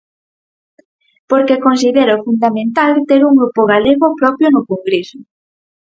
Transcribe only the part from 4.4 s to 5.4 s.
no Congreso.